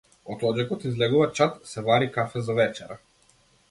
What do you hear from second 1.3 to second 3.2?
чад, се вари кафе за вечера.